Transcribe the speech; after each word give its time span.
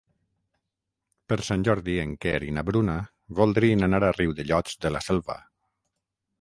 Per 1.33 1.37
Sant 1.49 1.65
Jordi 1.67 1.99
en 2.05 2.15
Quer 2.25 2.33
i 2.49 2.49
na 2.57 2.65
Bruna 2.71 2.97
voldrien 3.43 3.91
anar 3.91 4.03
a 4.09 4.13
Riudellots 4.19 4.83
de 4.87 4.97
la 4.97 5.07
Selva. 5.13 5.41